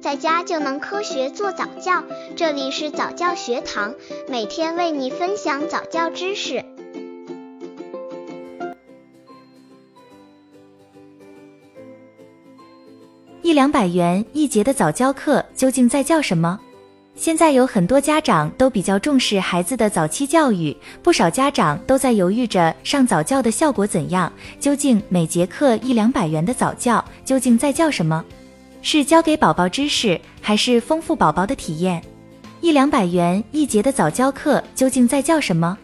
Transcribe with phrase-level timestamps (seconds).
[0.00, 2.02] 在家就能科学做早教。
[2.34, 3.94] 这里是早教学堂，
[4.28, 6.64] 每天为你分享早教知识。
[13.42, 16.58] 一两百元一节的早教课究竟在教什么？
[17.14, 24.32] 现在有很多家长都比较重视孩子的早期教育，不少家长都在犹豫着上早教的效果怎样。
[24.58, 28.24] 究竟每节课一两百元的早教究竟在教什么？
[28.82, 32.02] 是教给宝宝知识，还是丰富宝宝的体验？
[32.60, 35.76] 一两百元一节的早教课究竟在教什么？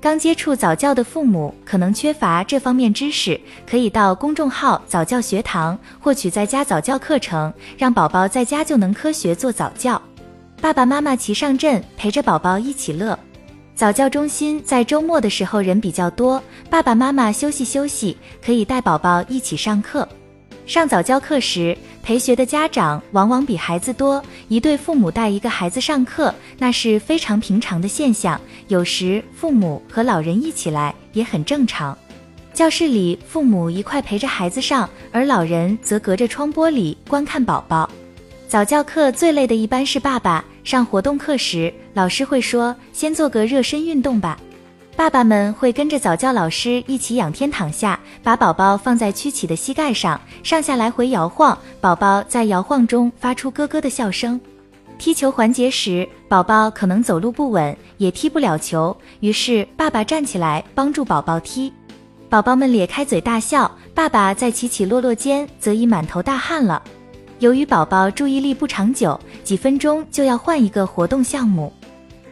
[0.00, 10.00] 刚接触早教的父母可能缺乏这方面知识，可以到公众号早教学堂获取在家早教课程，让宝宝在家就能科学做早教。
[10.60, 13.18] 爸爸妈妈齐上阵，陪着宝宝一起乐。
[13.74, 20.08] 早教中心在周末的时候人比较多，爸爸妈妈休息休息，可以带宝宝一起上课。
[20.66, 28.38] 上早教课时，陪学的家长往往比孩子多，一对父母带一个孩子上课，那是非常平常的现象。
[28.66, 31.96] 有时父母和老人一起来也很正常。
[32.52, 37.88] 教室里父母一块陪着孩子上，而老人则隔着窗玻璃观看宝宝。
[38.48, 40.44] 早教课最累的一般是爸爸。
[40.64, 44.36] 上活动课时，老师会说：“先做个热身运动吧。”
[44.96, 51.56] 爸爸们会跟着早教老师一起仰天躺下，把宝宝放在曲起的膝盖上，上下来回摇晃。
[51.82, 54.40] 宝宝在摇晃中发出咯咯的笑声。
[54.96, 61.70] 踢球环节时，宝宝可能走路不稳，也踢不了球，于是爸爸站起来帮助宝宝踢。
[62.30, 66.82] 宝宝们咧开嘴大笑，爸爸在起起落落间则已满头大汗了。
[67.40, 71.70] 由于宝宝注意力不长久，几分钟就要换一个活动项目，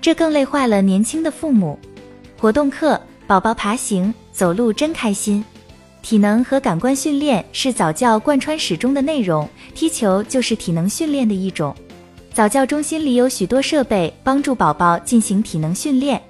[0.00, 1.76] 这更累坏了年轻的父母。
[2.42, 5.44] 活动课，宝宝爬行、走路真开心。
[6.02, 11.72] 体能和感官训练是早教贯穿始终的内容，踢球就是体能训练的一种。
[12.34, 16.20] 早教中心里有许多设备帮助宝宝进行体能训练，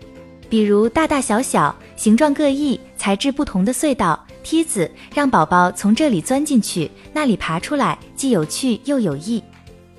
[0.51, 4.23] 比如大大小小、形状各异、材质不同的隧道。
[4.43, 9.43] 梯子让宝宝从这里钻进去，那里爬出来，既有趣又有益。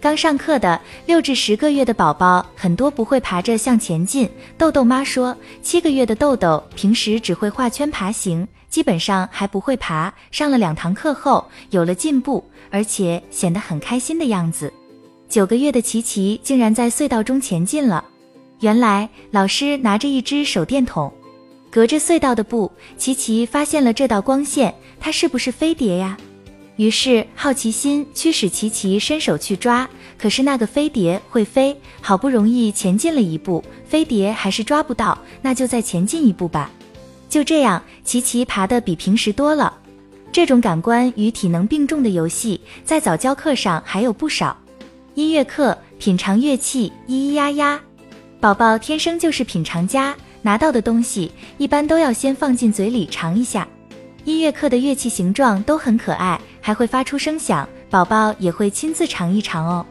[0.04, 4.30] 刚上课的六至十个月的宝宝很多不会爬着向前进。
[4.58, 10.14] 豆豆妈说，七个月的豆豆平时只会画圈爬行，基本上还不会爬。
[10.30, 14.74] 上了两堂课后有了进步，而且显得很开心的样子。
[15.30, 18.04] 九个月的琪琪竟然在隧道中前进了，
[18.60, 21.10] 原来老师拿着一只手电筒。
[21.72, 26.18] 隔着隧道的布，琪琪发现了这道光线，它是不是飞碟呀？
[26.76, 36.72] 于是好奇心驱使琪琪伸手去抓，可是那个飞碟会飞，好不容易前进了一步，飞碟还是抓不到，那就再前进一步吧。
[37.30, 39.72] 就这样，琪琪爬得比平时多了。
[40.32, 44.58] 这种感官与体能并重的游戏，在早教课上还有不少。
[45.14, 47.82] 音乐课品尝乐器，咿咿呀呀，
[48.40, 50.16] 宝宝天生就是品尝家。
[50.42, 53.68] 拿到的东西一般都要先放进嘴里尝一下。
[54.26, 59.86] 音乐课的乐器形状都很可爱，还会发出声响，宝宝也会亲自尝一尝哦。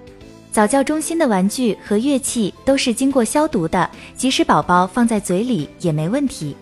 [0.51, 6.57] 早教中心的玩具和乐器都是经过消毒的，即使宝宝放在嘴里也没问题。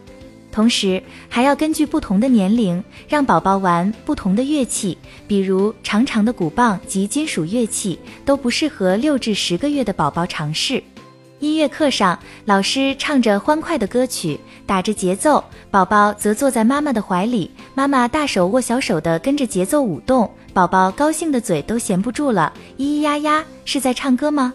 [0.52, 10.82] 同时还要根据不同的年龄，让宝宝玩不同的乐器，比如长长的鼓棒及金属乐器都不适合六至十个月的宝宝尝试。
[11.40, 24.52] 音乐课上，老师唱着欢快的歌曲，打着节奏，宝宝则坐在妈妈的怀里，妈妈大手握小手的跟着节奏舞动，宝宝高兴的嘴都闲不住了，咿咿呀呀，是在唱歌吗？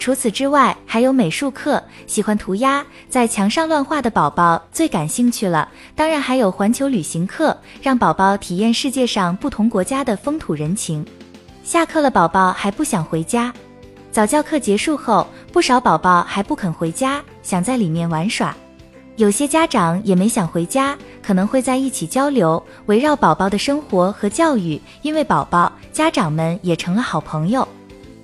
[0.00, 5.68] 除此之外，还有美术课，喜欢涂鸦，在墙上乱画的宝宝最感兴趣了。
[5.94, 11.06] 当然还有环球旅行课，让宝宝体验世界上不同国家的风土人情。
[11.62, 13.52] 下课了，宝宝还不想回家。
[14.16, 18.56] 早教课结束后，不少宝宝还不肯回家，想在里面玩耍。
[19.16, 24.80] 有些家长也没想回家，可能会在一起交流，围绕宝宝的生活和教育。
[25.02, 27.68] 因为宝宝，家长们也成了好朋友。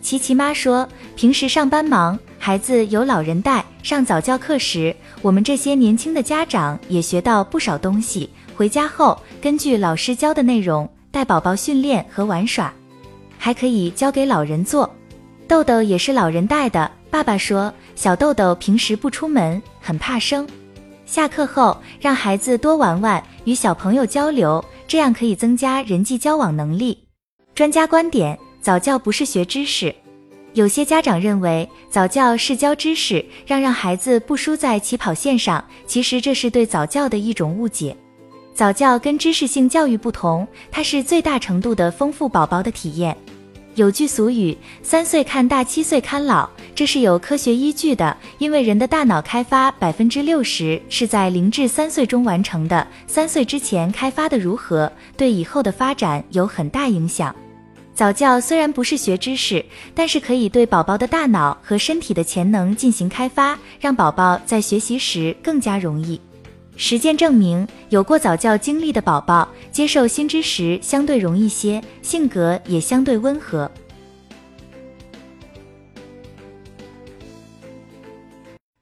[0.00, 8.31] 琪琪妈说，平时上班忙，孩子有老人带，上早教课时，我们这些年轻的家长也学到不少东西。
[8.56, 12.73] 回家后，根据老师教的内容，带宝宝训练和玩耍，
[13.37, 14.91] 还可以交给老人做。
[15.52, 16.90] 豆豆也是老人带的。
[17.10, 20.49] 爸爸说，小豆豆平时不出门，很怕生。
[21.04, 27.06] 下课后让孩子多玩玩，与小朋友交流，这样可以增加人际交往能力。
[27.54, 29.94] 专家观点：早教不是学知识。
[30.54, 35.62] 有些家长认为早教是教知识，让让孩子不输在起跑线上。
[35.87, 37.94] 其实这是对早教的一种误解。
[38.54, 43.14] 早教跟知识性教育不同，它是最大程度的丰富宝宝的体验。
[43.75, 48.15] 有句俗语，三岁看大，七岁看老，这是有科学依据的。
[48.37, 57.35] 因为人的大脑开发百分之六十是在零至三岁中完成的，三岁之前开发的如何，对以后的发展有很大影响。
[57.95, 59.65] 早教虽然不是学知识，
[59.95, 66.21] 但是可以对宝宝的大脑和身体的潜能进行开发，让宝宝在学习时更加容易。
[66.77, 73.71] 实践证明，有过早教经历的宝宝接受新知识相对容易些，性格也相对温和。